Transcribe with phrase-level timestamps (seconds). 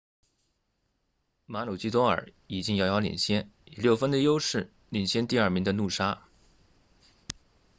[1.45, 7.37] 马鲁基多尔 maroochydore 已经遥遥领先以六分的优势领先第二名的努沙 noosa